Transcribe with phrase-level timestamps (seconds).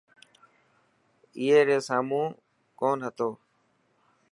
[1.39, 2.25] اي ري سامون
[2.79, 3.29] ڪون هتو.